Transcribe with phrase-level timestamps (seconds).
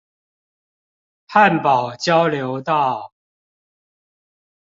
[1.27, 3.13] 漢寶交流道